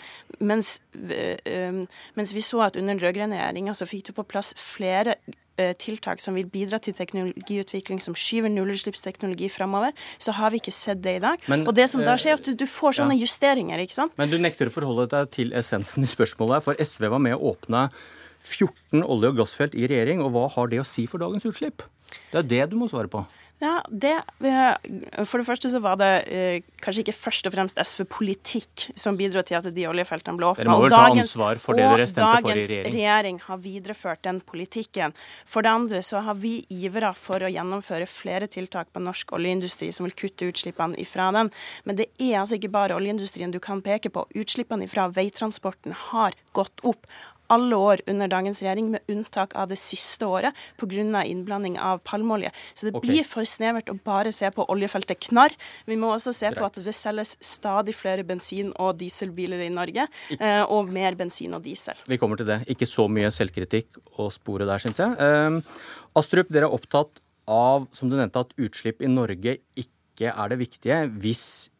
Mens 0.45 0.79
mens 2.19 2.35
vi 2.35 2.43
så 2.45 2.63
at 2.67 2.77
under 2.77 2.95
den 2.95 3.03
rød-grønne 3.03 3.39
regjeringa 3.39 3.75
så 3.77 3.89
fikk 3.89 4.09
du 4.09 4.13
på 4.17 4.27
plass 4.29 4.53
flere 4.61 5.17
eh, 5.61 5.73
tiltak 5.79 6.23
som 6.23 6.37
vil 6.39 6.49
bidra 6.51 6.81
til 6.83 6.97
teknologiutvikling 6.97 8.03
som 8.03 8.17
skyver 8.19 8.53
nullutslippsteknologi 8.53 9.51
framover, 9.53 9.95
så 10.19 10.35
har 10.39 10.55
vi 10.55 10.63
ikke 10.63 10.75
sett 10.75 11.03
det 11.05 11.17
i 11.19 11.23
dag. 11.25 11.47
Men, 11.51 11.67
og 11.69 11.77
det 11.77 11.89
som 11.93 12.03
da 12.05 12.17
skjer, 12.19 12.37
er 12.37 12.43
at 12.43 12.51
du, 12.51 12.55
du 12.65 12.67
får 12.71 13.01
sånne 13.01 13.17
ja. 13.19 13.25
justeringer, 13.27 13.85
ikke 13.85 13.99
sant. 13.99 14.17
Men 14.21 14.33
du 14.33 14.39
nekter 14.43 14.71
å 14.71 14.75
forholde 14.75 15.09
deg 15.15 15.33
til 15.35 15.55
essensen 15.57 16.07
i 16.07 16.11
spørsmålet, 16.11 16.67
for 16.67 16.79
SV 16.81 17.09
var 17.15 17.23
med 17.23 17.39
å 17.39 17.55
åpne 17.55 17.89
14 18.45 19.03
olje- 19.03 19.33
og 19.33 19.41
gassfelt 19.41 19.77
i 19.79 19.89
regjering, 19.89 20.21
og 20.25 20.35
hva 20.35 20.49
har 20.53 20.71
det 20.73 20.83
å 20.83 20.89
si 20.89 21.07
for 21.11 21.23
dagens 21.23 21.47
utslipp? 21.49 21.87
Det 22.31 22.43
er 22.43 22.51
det 22.51 22.65
du 22.73 22.77
må 22.79 22.89
svare 22.91 23.11
på. 23.11 23.25
Ja, 23.63 23.79
det, 23.89 24.17
eh, 24.43 25.25
For 25.25 25.39
det 25.39 25.47
første 25.47 25.71
så 25.71 25.79
var 25.83 25.97
det 26.01 26.11
eh, 26.27 26.65
kanskje 26.83 27.05
ikke 27.05 27.15
først 27.17 27.47
og 27.47 27.55
fremst 27.55 27.79
SV-politikk 27.79 28.89
som 28.99 29.17
bidro 29.17 29.45
til 29.47 29.61
at 29.61 29.69
de 29.77 29.87
oljefeltene 29.89 30.41
ble 30.41 30.49
åpna. 30.51 30.65
I 30.65 30.91
regjering? 30.91 31.23
Og 31.23 31.79
dagens 32.19 32.73
regjering 32.75 33.39
har 33.47 33.61
videreført 33.63 34.25
den 34.27 34.41
politikken. 34.45 35.15
For 35.47 35.65
det 35.65 35.71
andre 35.71 36.03
så 36.03 36.25
har 36.27 36.37
vi 36.41 36.57
ivra 36.69 37.13
for 37.17 37.47
å 37.47 37.53
gjennomføre 37.53 38.09
flere 38.11 38.51
tiltak 38.51 38.91
på 38.93 39.03
norsk 39.05 39.37
oljeindustri 39.39 39.93
som 39.95 40.09
vil 40.09 40.17
kutte 40.19 40.51
utslippene 40.51 40.99
ifra 41.01 41.31
den. 41.37 41.53
Men 41.87 42.01
det 42.03 42.11
er 42.19 42.41
altså 42.43 42.59
ikke 42.59 42.75
bare 42.75 42.99
oljeindustrien 42.99 43.55
du 43.55 43.61
kan 43.63 43.85
peke 43.87 44.11
på. 44.11 44.27
Utslippene 44.35 44.89
ifra 44.89 45.07
veitransporten 45.15 45.95
har 46.11 46.35
gått 46.59 46.83
opp 46.83 47.07
alle 47.53 47.77
år 47.77 48.03
under 48.11 48.31
dagens 48.31 48.61
regjering, 48.63 48.91
med 48.95 49.11
unntak 49.11 49.55
av 49.59 49.69
det 49.69 49.79
siste 49.81 50.27
året 50.27 50.55
pga. 50.81 51.25
innblanding 51.25 51.79
av 51.79 51.99
palmeolje. 51.99 52.51
Så 52.75 52.87
det 52.87 52.95
okay. 52.95 53.11
blir 53.11 53.25
for 53.25 53.45
snevert 53.45 53.91
å 53.91 53.99
bare 54.05 54.33
se 54.33 54.51
på 54.51 54.67
oljefeltet 54.69 55.21
Knarr. 55.29 55.53
Vi 55.87 55.97
må 55.97 56.15
også 56.15 56.33
se 56.33 56.49
Greit. 56.49 56.59
på 56.59 56.65
at 56.65 56.79
det 56.85 56.95
selges 56.95 57.37
stadig 57.41 57.95
flere 57.95 58.25
bensin- 58.25 58.73
og 58.79 58.99
dieselbiler 58.99 59.61
i 59.67 59.69
Norge, 59.69 60.07
eh, 60.39 60.63
og 60.63 60.89
mer 60.89 61.15
bensin 61.15 61.55
og 61.55 61.63
diesel. 61.63 61.95
Vi 62.07 62.19
kommer 62.19 62.37
til 62.37 62.47
det. 62.47 62.63
Ikke 62.69 62.87
så 62.87 63.09
mye 63.09 63.31
selvkritikk 63.31 64.01
å 64.19 64.31
spore 64.33 64.67
der, 64.67 64.79
syns 64.79 64.99
jeg. 64.99 65.17
Eh, 65.19 65.61
Astrup, 66.17 66.49
dere 66.49 66.69
er 66.69 66.75
opptatt 66.75 67.21
av, 67.49 67.89
som 67.93 68.09
du 68.09 68.17
nevnte, 68.17 68.41
at 68.41 68.55
utslipp 68.57 69.03
i 69.03 69.11
Norge 69.11 69.59
ikke 69.77 70.31
er 70.31 70.49
det 70.49 70.61
viktige 70.61 71.05
hvis 71.21 71.71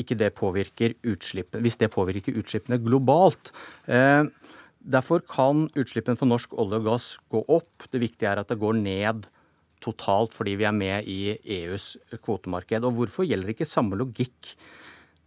ikke 0.00 0.16
det 0.18 0.30
påvirker 0.38 0.94
utslippene, 1.04 1.62
hvis 1.64 1.78
det 1.80 1.90
påvirker 1.92 2.36
utslippene 2.40 2.78
globalt. 2.82 3.52
Eh, 3.90 4.24
derfor 4.80 5.22
kan 5.26 5.68
utslippene 5.78 6.18
for 6.18 6.30
norsk 6.30 6.54
olje 6.58 6.80
og 6.80 6.88
gass 6.88 7.08
gå 7.32 7.42
opp. 7.52 7.88
Det 7.92 8.00
viktige 8.02 8.30
er 8.32 8.42
at 8.42 8.50
det 8.50 8.60
går 8.60 8.78
ned 8.80 9.28
totalt 9.80 10.34
fordi 10.36 10.58
vi 10.60 10.68
er 10.68 10.76
med 10.76 11.08
i 11.08 11.34
EUs 11.60 11.94
kvotemarked. 12.20 12.84
Og 12.84 12.96
hvorfor 12.98 13.28
gjelder 13.28 13.54
ikke 13.54 13.68
samme 13.68 13.98
logikk 14.00 14.54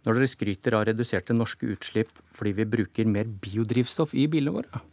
når 0.04 0.20
dere 0.20 0.32
skryter 0.32 0.76
av 0.78 0.88
reduserte 0.90 1.36
norske 1.36 1.70
utslipp 1.74 2.12
fordi 2.36 2.58
vi 2.60 2.72
bruker 2.78 3.10
mer 3.10 3.30
biodrivstoff 3.30 4.16
i 4.18 4.28
bilene 4.32 4.58
våre? 4.58 4.84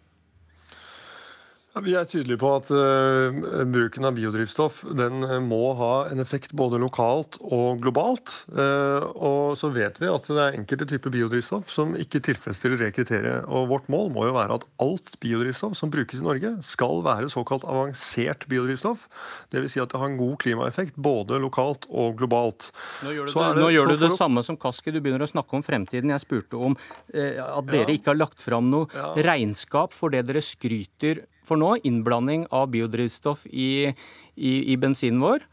Vi 1.70 1.92
er 1.94 2.06
tydelige 2.08 2.40
på 2.40 2.48
at 2.56 2.70
uh, 2.74 3.36
bruken 3.70 4.06
av 4.08 4.16
biodrivstoff 4.16 4.80
den 4.98 5.22
uh, 5.22 5.36
må 5.38 5.70
ha 5.78 6.08
en 6.10 6.18
effekt 6.18 6.50
både 6.58 6.80
lokalt 6.82 7.38
og 7.46 7.84
globalt. 7.84 8.32
Uh, 8.50 9.06
og 9.14 9.54
så 9.60 9.70
vet 9.70 10.00
vi 10.02 10.10
at 10.10 10.26
det 10.26 10.40
er 10.42 10.58
enkelte 10.58 10.88
typer 10.90 11.14
biodrivstoff 11.14 11.70
som 11.70 11.94
ikke 11.94 12.22
tilfredsstiller 12.26 12.82
det 12.82 12.90
kriteriet. 12.96 13.46
Og 13.46 13.70
vårt 13.70 13.86
mål 13.92 14.10
må 14.16 14.26
jo 14.26 14.34
være 14.34 14.58
at 14.58 14.66
alt 14.82 15.14
biodrivstoff 15.22 15.78
som 15.78 15.94
brukes 15.94 16.18
i 16.18 16.26
Norge, 16.26 16.56
skal 16.66 17.04
være 17.06 17.30
såkalt 17.30 17.62
avansert 17.62 18.48
biodrivstoff. 18.50 19.06
Dvs. 19.54 19.76
Si 19.76 19.84
at 19.84 19.94
det 19.94 20.02
har 20.02 20.10
en 20.10 20.18
god 20.18 20.40
klimaeffekt 20.42 20.98
både 20.98 21.38
lokalt 21.38 21.86
og 21.86 22.18
globalt. 22.18 22.72
Nå 23.06 23.14
gjør 23.14 23.30
du 23.30 23.36
det, 23.38 23.50
det, 23.62 23.72
gjør 23.76 23.92
du 23.94 24.06
det 24.08 24.14
samme 24.18 24.42
som 24.42 24.58
Kaski. 24.58 24.90
Du 24.90 24.98
begynner 24.98 25.22
å 25.22 25.30
snakke 25.30 25.54
om 25.54 25.62
fremtiden. 25.62 26.10
Jeg 26.16 26.26
spurte 26.26 26.58
om 26.58 26.74
at 27.14 27.70
dere 27.70 27.86
ja. 27.86 27.94
ikke 27.94 28.10
har 28.10 28.24
lagt 28.24 28.42
fram 28.42 28.72
noe 28.74 28.90
ja. 28.90 29.12
regnskap 29.30 29.94
for 29.94 30.10
det 30.10 30.26
dere 30.26 30.42
skryter 30.42 31.28
for 31.46 31.60
nå, 31.60 31.76
innblanding 31.86 32.46
av 32.54 32.70
biodrivstoff 32.74 33.46
i, 33.50 33.92
i, 34.36 34.52
i 34.72 34.76
bensinen 34.80 35.22
vår. 35.22 35.46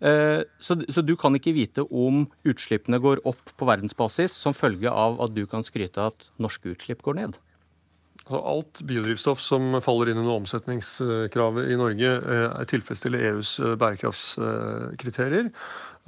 Eh, 0.00 0.44
så, 0.62 0.76
så, 0.88 1.02
du 1.02 1.16
kan 1.18 1.34
ikke 1.34 1.56
vite 1.56 1.82
om 1.90 2.26
utslippene 2.46 3.00
går 3.02 3.24
opp 3.26 3.50
på 3.58 3.66
verdensbasis 3.66 4.36
som 4.38 4.54
følge 4.54 4.90
av 4.90 5.18
at 5.24 5.34
du 5.34 5.42
kan 5.50 5.66
skryte 5.66 6.10
at 6.12 6.28
norske 6.38 6.70
utslipp 6.74 7.02
går 7.06 7.18
ned? 7.18 7.38
Alt 8.28 8.82
biodrivstoff 8.84 9.40
som 9.40 9.78
faller 9.82 10.12
inn 10.12 10.20
under 10.20 10.36
omsetningskravet 10.36 11.70
i 11.72 11.78
Norge, 11.80 12.14
eh, 12.20 12.64
tilfredsstiller 12.70 13.30
EUs 13.32 13.56
eh, 13.58 13.74
bærekraftskriterier. 13.80 15.50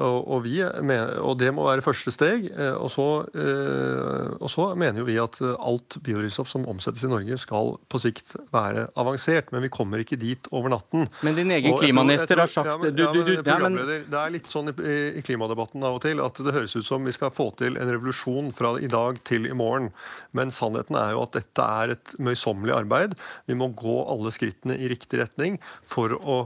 Og, 0.00 0.20
og, 0.32 0.44
vi, 0.46 0.60
og, 0.64 1.34
det 1.40 1.50
må 1.52 1.66
være 1.66 1.84
første 1.84 2.12
steg. 2.14 2.46
Eh, 2.50 2.72
og 2.72 2.88
så, 2.92 3.06
eh, 3.36 4.30
og 4.40 4.48
så, 4.52 4.70
mener 4.80 5.02
jo 5.02 5.06
vi 5.08 5.18
at 5.20 5.36
alt 5.42 5.98
biodrivstoff 6.04 6.48
som 6.48 6.64
omsettes 6.70 7.04
i 7.04 7.10
Norge 7.10 7.36
skal 7.40 7.74
på 7.90 8.00
sikt 8.00 8.36
være 8.54 8.86
avansert. 9.00 9.50
Men 9.52 9.66
vi 9.66 9.72
kommer 9.72 10.00
ikke 10.00 10.18
dit 10.20 10.48
over 10.56 10.72
natten. 10.72 11.08
Men 11.26 11.36
din 11.36 11.52
egen 11.56 11.76
klimaminister 11.76 12.40
har 12.40 12.50
sagt 12.50 12.70
ja, 12.70 12.78
men, 12.80 12.96
du, 12.96 13.04
du, 13.12 13.20
du, 13.28 13.34
ja, 13.44 13.58
men, 13.60 13.76
Det 13.80 14.20
er 14.22 14.32
litt 14.32 14.48
sånn 14.50 14.72
i, 14.72 14.76
i, 15.20 15.24
klimadebatten 15.26 15.84
av 15.84 15.98
og 15.98 16.04
til 16.06 16.22
at 16.24 16.40
det 16.40 16.56
høres 16.56 16.76
ut 16.78 16.86
som 16.86 17.04
vi 17.04 17.14
skal 17.16 17.34
få 17.34 17.50
til 17.60 17.76
en 17.80 17.92
revolusjon 17.92 18.52
fra 18.56 18.76
i 18.80 18.88
dag 18.90 19.20
til 19.28 19.50
i 19.50 19.56
morgen. 19.56 19.90
Men 20.36 20.54
sannheten 20.54 20.96
er 20.98 21.14
jo 21.16 21.26
at 21.26 21.36
dette 21.36 21.68
er 21.82 21.96
et 21.96 22.16
møysommelig 22.22 22.76
arbeid. 22.78 23.18
Vi 23.50 23.58
må 23.58 23.68
gå 23.76 23.98
alle 24.08 24.32
skrittene 24.32 24.78
i 24.80 24.88
riktig 24.90 25.20
retning 25.20 25.60
for 25.88 26.14
å 26.16 26.40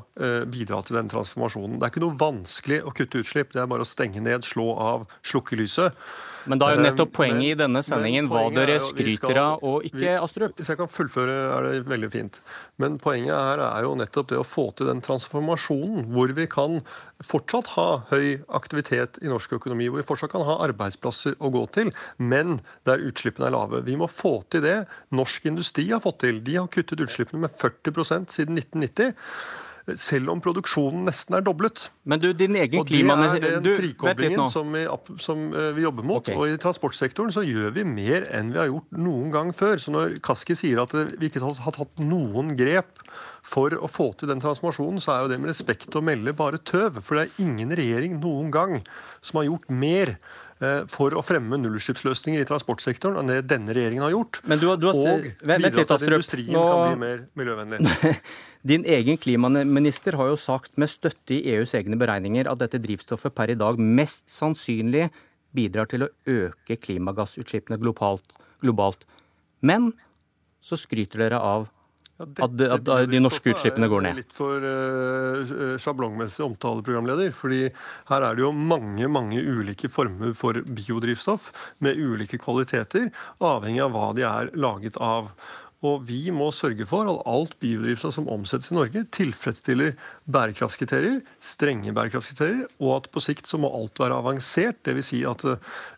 bidra 0.50 0.80
til 0.86 0.96
den 0.98 1.10
transformasjonen. 1.12 1.78
Det 1.78 1.86
er 1.86 1.92
ikke 1.92 2.02
noe 2.04 2.18
vanskelig 2.18 2.80
å 2.82 2.92
kutte 2.94 3.22
utslipp 3.22 3.43
utslipp. 3.44 3.52
Det 3.52 3.62
er 3.62 3.70
bare 3.70 3.84
å 3.84 3.88
stenge 3.88 4.22
ned, 4.22 4.44
slå 4.44 4.74
av, 4.76 5.08
slukke 5.24 5.56
lyset. 5.56 5.94
Men 6.44 6.60
da 6.60 6.68
er 6.68 6.76
jo 6.76 6.82
eh, 6.82 6.90
nettopp 6.90 7.12
poenget 7.16 7.54
i 7.54 7.56
denne 7.56 7.80
sendingen 7.80 8.26
hva 8.28 8.50
dere 8.52 8.76
skryter 8.82 9.38
av 9.40 9.62
og 9.64 9.86
ikke, 9.88 10.18
Astrup. 10.20 10.52
Hvis 10.58 10.68
jeg 10.68 10.76
kan 10.76 10.90
fullføre, 10.92 11.32
er 11.54 11.64
det 11.64 11.86
veldig 11.88 12.10
fint. 12.12 12.36
Men 12.76 12.98
poenget 13.00 13.32
her 13.32 13.62
er 13.64 13.86
jo 13.86 13.94
nettopp 13.96 14.28
det 14.28 14.36
å 14.42 14.44
få 14.44 14.66
til 14.76 14.90
den 14.90 15.00
transformasjonen 15.00 16.10
hvor 16.12 16.34
vi 16.36 16.44
kan 16.52 16.82
fortsatt 17.24 17.72
ha 17.78 17.88
høy 18.10 18.44
aktivitet 18.52 19.16
i 19.24 19.32
norsk 19.32 19.56
økonomi, 19.56 19.88
hvor 19.88 20.02
vi 20.02 20.08
fortsatt 20.10 20.34
kan 20.34 20.44
ha 20.44 20.58
arbeidsplasser 20.66 21.38
å 21.40 21.48
gå 21.54 21.64
til, 21.72 21.94
men 22.20 22.58
der 22.84 23.00
utslippene 23.08 23.48
er 23.48 23.56
lave. 23.56 23.80
Vi 23.88 23.96
må 23.96 24.10
få 24.10 24.42
til 24.52 24.66
det 24.66 24.82
norsk 25.16 25.48
industri 25.48 25.88
har 25.94 26.04
fått 26.04 26.20
til. 26.26 26.44
De 26.44 26.60
har 26.60 26.68
kuttet 26.68 27.00
utslippene 27.00 27.46
med 27.46 27.56
40% 27.56 28.36
siden 28.36 28.60
1990 28.60 29.14
selv 30.00 30.32
om 30.32 30.40
produksjonen 30.40 31.04
nesten 31.04 31.36
er 31.36 31.44
doblet. 31.44 31.88
Men 32.08 32.20
du, 32.22 32.30
din 32.36 32.56
egen 32.56 32.86
klima... 32.88 33.16
Og 33.18 33.34
det 33.36 33.50
er 33.50 33.60
den 33.60 33.76
frikoblingen 33.76 34.48
som 34.52 34.72
vi, 34.72 34.84
som 35.20 35.50
eh, 35.52 35.72
vi, 35.76 35.84
jobber 35.84 36.06
mot. 36.08 36.22
Okay. 36.24 36.36
Og 36.38 36.54
i 36.54 36.60
transportsektoren 36.60 37.34
så 37.34 37.44
gjør 37.44 37.74
vi 37.76 37.84
mer 37.88 38.24
enn 38.32 38.54
vi 38.54 38.62
har 38.62 38.70
gjort 38.70 38.96
noen 38.96 39.34
gang 39.34 39.52
før. 39.56 39.76
Så 39.82 39.92
når 39.92 40.16
Kaski 40.24 40.56
sier 40.56 40.80
at 40.80 40.94
vi 40.94 41.28
ikke 41.28 41.42
har 41.44 41.76
tatt 41.76 42.00
noen 42.00 42.54
grep 42.56 43.04
for 43.44 43.76
å 43.76 43.90
få 43.92 44.08
til 44.16 44.30
den 44.32 44.40
transformasjonen, 44.40 45.02
så 45.04 45.12
er 45.14 45.26
jo 45.26 45.34
det 45.34 45.38
med 45.42 45.52
respekt 45.52 45.92
å 45.98 46.02
melde 46.04 46.32
bare 46.36 46.62
tøv. 46.64 47.02
For 47.04 47.20
det 47.20 47.26
er 47.26 47.44
ingen 47.44 47.76
regjering 47.76 48.16
noen 48.22 48.48
gang 48.54 48.80
som 49.20 49.42
har 49.42 49.50
gjort 49.50 49.68
mer 49.68 50.14
eh, 50.64 50.80
for 50.88 51.12
å 51.12 51.26
fremme 51.26 51.60
nullutslippsløsninger 51.60 52.40
i 52.40 52.48
transportsektoren 52.48 53.20
enn 53.20 53.34
det 53.34 53.42
denne 53.52 53.76
regjeringen 53.76 54.08
har 54.08 54.16
gjort. 54.16 54.40
Du, 54.48 54.66
du 54.80 54.88
har, 54.88 55.04
og 55.04 55.28
bidra 55.44 55.76
til 55.76 55.96
at 55.98 56.08
industrien 56.08 56.56
Nå... 56.56 56.66
kan 56.72 56.88
bli 56.88 57.04
mer 57.04 57.24
miljøvennlig. 57.36 57.84
Din 58.64 58.84
egen 58.88 59.18
klimaminister 59.20 60.16
har 60.16 60.30
jo 60.30 60.40
sagt 60.40 60.78
med 60.80 60.88
støtte 60.88 61.36
i 61.36 61.42
EUs 61.52 61.74
egne 61.76 61.98
beregninger 62.00 62.48
at 62.48 62.62
dette 62.62 62.80
drivstoffet 62.80 63.34
per 63.36 63.52
i 63.52 63.58
dag 63.60 63.76
mest 63.76 64.24
sannsynlig 64.32 65.10
bidrar 65.54 65.90
til 65.90 66.06
å 66.06 66.12
øke 66.24 66.78
klimagassutslippene 66.80 67.76
globalt. 67.82 68.32
globalt. 68.64 69.04
Men 69.60 69.92
så 70.64 70.78
skryter 70.80 71.26
dere 71.26 71.40
av 71.44 71.68
ja, 72.14 72.28
at, 72.46 72.60
at, 72.62 72.86
de 73.10 73.20
norske 73.20 73.50
utslippene 73.52 73.88
går 73.90 74.04
ned. 74.06 74.20
Litt 74.22 74.34
for 74.36 74.62
uh, 74.64 75.74
sjablongmessig 75.82 76.44
omtale, 76.46 76.84
programleder. 76.86 77.34
fordi 77.36 77.66
her 78.08 78.26
er 78.28 78.38
det 78.38 78.44
jo 78.44 78.52
mange 78.54 79.08
mange 79.10 79.42
ulike 79.42 79.90
former 79.90 80.32
for 80.38 80.62
biodrivstoff 80.64 81.50
med 81.84 81.98
ulike 81.98 82.38
kvaliteter, 82.40 83.10
avhengig 83.42 83.82
av 83.84 83.92
hva 83.92 84.12
de 84.16 84.24
er 84.30 84.52
laget 84.56 84.96
av. 85.02 85.34
Og 85.84 86.06
vi 86.08 86.30
må 86.32 86.48
sørge 86.54 86.86
for 86.88 87.08
at 87.12 87.22
alt 87.28 87.58
biodrivstoff 87.60 88.16
som 88.16 88.28
omsettes 88.32 88.70
i 88.72 88.76
Norge, 88.78 89.04
tilfredsstiller 89.12 89.92
bærekraftskriterier, 90.32 91.18
strenge 91.44 91.92
bærekraftskriterier, 91.92 92.70
og 92.80 92.96
at 92.96 93.10
på 93.12 93.20
sikt 93.20 93.50
så 93.50 93.60
må 93.60 93.68
alt 93.76 94.00
være 94.00 94.16
avansert. 94.22 94.80
Dvs. 94.86 95.10
Si 95.12 95.20
at 95.28 95.44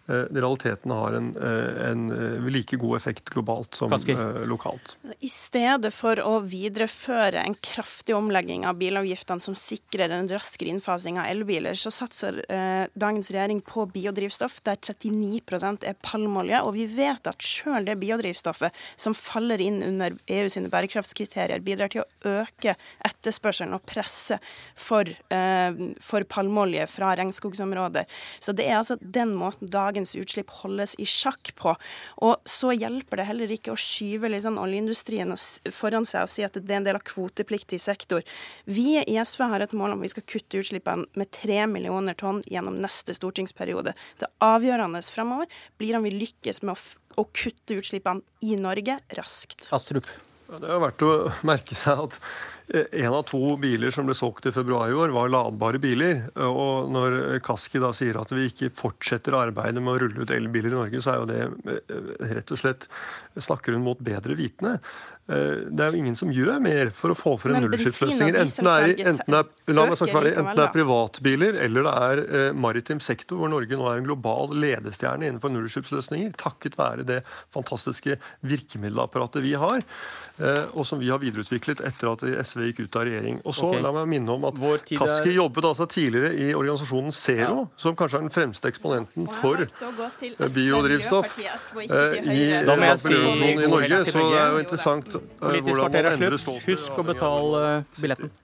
realiteten 0.09 0.91
har 0.91 1.13
en, 1.13 1.37
eh, 1.37 1.91
en, 1.91 2.11
eh, 2.11 2.51
like 2.51 2.77
god 2.77 2.97
effekt 2.97 3.31
globalt 3.31 3.75
som 3.75 3.91
Kanske. 3.91 4.15
lokalt. 4.47 4.97
I 5.21 5.29
stedet 5.29 5.93
for 5.93 6.17
å 6.17 6.41
videreføre 6.43 7.45
en 7.45 7.55
kraftig 7.55 8.15
omlegging 8.15 8.65
av 8.67 8.79
bilavgiftene 8.79 9.43
som 9.43 9.55
sikrer 9.55 10.11
en 10.11 10.29
raskere 10.29 10.69
innfasing 10.69 11.19
av 11.19 11.27
elbiler, 11.27 11.75
så 11.75 11.91
satser 11.91 12.45
eh, 12.49 12.87
dagens 12.95 13.31
regjering 13.31 13.61
på 13.61 13.87
biodrivstoff, 13.91 14.63
der 14.63 14.77
39% 14.77 15.85
er 15.85 15.95
palmeolje. 16.03 16.63
Og 16.63 16.75
vi 16.75 16.87
vet 16.87 17.27
at 17.27 17.39
sjøl 17.39 17.85
det 17.85 17.99
biodrivstoffet 17.99 18.71
som 18.97 19.15
faller 19.15 19.61
inn 19.61 19.83
under 19.83 20.15
EU 20.29 20.49
sine 20.49 20.71
bærekraftskriterier, 20.71 21.63
bidrar 21.67 21.91
til 21.91 22.05
å 22.05 22.43
øke 22.43 22.77
etterspørselen 23.05 23.75
og 23.75 23.85
presset 23.87 24.43
for, 24.75 25.03
eh, 25.03 25.73
for 26.01 26.23
palmeolje 26.23 26.87
fra 26.89 27.17
regnskogsområder. 27.17 28.05
Så 28.39 28.55
det 28.55 28.69
er 28.69 28.79
altså 28.79 28.99
den 29.01 29.35
måten 29.35 29.69
dagens 29.69 29.96
dagens 29.97 30.17
utslipp 30.17 30.51
holdes 30.63 30.95
i 31.01 31.07
sjakk 31.09 31.53
på. 31.57 31.75
Og 32.25 32.37
så 32.45 32.73
hjelper 32.77 33.21
det 33.21 33.29
heller 33.31 33.53
ikke 33.53 33.73
å 33.73 33.81
skyve 33.81 34.29
liksom 34.29 34.59
oljeindustrien 34.61 35.33
foran 35.73 36.07
seg 36.07 36.27
og 36.27 36.33
si 36.33 36.45
at 36.45 36.57
det 36.59 36.73
er 36.73 36.81
en 36.81 36.89
del 36.89 36.99
av 36.99 37.07
kvotepliktig 37.07 37.81
sektor. 37.81 38.25
Vi 38.65 38.99
i 39.01 39.17
SV 39.17 39.47
har 39.53 39.65
et 39.65 39.73
mål 39.77 39.97
om 39.97 40.05
vi 40.05 40.13
skal 40.13 40.27
kutte 40.29 40.61
utslippene 40.61 41.09
med 41.17 41.33
tre 41.33 41.65
millioner 41.71 42.17
tonn 42.19 42.43
gjennom 42.47 42.77
neste 42.83 43.17
stortingsperiode. 43.17 43.97
Det 44.21 44.31
avgjørende 44.45 45.03
fremover 45.07 45.49
blir 45.81 45.97
om 45.97 46.05
vi 46.05 46.13
lykkes 46.17 46.63
med 46.67 46.77
å, 46.77 47.23
å 47.23 47.29
kutte 47.33 47.81
utslippene 47.81 48.25
i 48.45 48.59
Norge 48.61 48.99
raskt. 49.17 49.71
Astrup. 49.73 50.09
Ja, 50.47 50.61
det 50.63 50.69
er 50.71 50.79
verdt 50.79 51.03
å 51.03 51.15
merke 51.47 51.75
seg 51.75 52.05
at 52.05 52.21
en 52.75 53.15
av 53.15 53.23
to 53.29 53.41
biler 53.63 53.93
som 53.95 54.09
ble 54.09 54.17
solgt 54.19 54.49
i 54.51 54.53
februar 54.55 54.91
i 54.91 54.97
år, 54.97 55.13
var 55.15 55.31
ladbare 55.31 55.79
biler. 55.83 56.25
Og 56.43 56.91
når 56.91 57.39
Kaski 57.47 57.83
da 57.83 57.93
sier 57.95 58.19
at 58.19 58.33
vi 58.35 58.49
ikke 58.51 58.73
fortsetter 58.75 59.37
arbeidet 59.39 59.83
med 59.83 59.95
å 59.95 59.99
rulle 60.03 60.27
ut 60.27 60.35
elbiler 60.35 60.73
i 60.73 60.79
Norge, 60.79 61.03
så 61.05 61.15
er 61.15 61.21
jo 61.21 61.29
det 61.31 61.77
eh, 61.77 62.33
rett 62.35 62.55
og 62.55 62.63
slett 62.63 62.89
Snakker 63.37 63.75
hun 63.77 63.85
mot 63.85 63.99
bedre 64.01 64.33
vitende? 64.33 64.79
Eh, 65.27 65.67
det 65.75 65.83
er 65.83 65.91
jo 65.91 65.99
ingen 65.99 66.17
som 66.19 66.31
gjør 66.31 66.61
mer 66.63 66.93
for 66.95 67.11
å 67.11 67.17
få 67.19 67.33
frem 67.43 67.59
nullutslippsløsninger. 67.59 68.37
Enten, 68.45 68.69
enten, 68.71 69.35
enten, 69.35 70.29
det 70.55 70.63
er 70.63 70.71
privatbiler 70.75 71.59
eller 71.65 71.87
det 71.89 71.95
er 72.07 72.23
eh, 72.23 72.51
maritim 72.55 73.01
sektor, 73.03 73.41
hvor 73.41 73.51
Norge 73.51 73.75
nå 73.79 73.89
er 73.91 73.99
en 73.99 74.07
global 74.07 74.55
ledestjerne 74.55 75.27
innenfor 75.27 75.51
nullutslippsløsninger, 75.51 76.31
takket 76.39 76.79
være 76.79 77.07
det 77.09 77.19
fantastiske 77.55 78.21
virkemiddelapparatet 78.47 79.43
vi 79.43 79.57
har, 79.59 79.83
eh, 80.39 80.63
og 80.73 80.87
som 80.87 81.03
vi 81.03 81.11
har 81.11 81.21
videreutviklet 81.23 81.83
etter 81.91 82.13
at 82.13 82.23
SV 82.47 82.56
gikk 82.65 82.81
ut 82.87 82.97
av 82.97 83.05
regjering. 83.09 83.41
Og 83.45 83.57
så 83.57 83.69
okay. 83.71 83.83
la 83.85 83.93
meg 83.95 84.09
minne 84.11 84.37
om 84.37 84.47
at 84.49 84.61
Kaski 84.89 85.31
er... 85.31 85.35
jobbet 85.37 85.69
altså 85.71 85.87
tidligere 85.91 86.33
i 86.35 86.49
organisasjonen 86.57 87.13
Zero, 87.17 87.59
ja. 87.67 87.67
som 87.81 87.99
kanskje 87.99 88.21
er 88.21 88.27
den 88.27 88.35
fremste 88.35 88.73
eksponenten 88.73 89.29
for 89.41 89.67
biodrivstoff 90.57 91.39
i, 91.39 91.47
i, 91.47 92.41
i 92.47 92.65
Norge. 92.65 92.97
Så 93.05 94.25
det 94.25 94.41
er 94.41 94.57
jo 94.57 94.65
interessant 94.65 95.15
hvordan 95.17 95.87
man 95.87 96.01
er 96.03 96.41
slutt. 96.41 96.67
Husk 96.67 96.99
å 96.99 97.07
betale 97.07 97.63
billetten. 98.01 98.35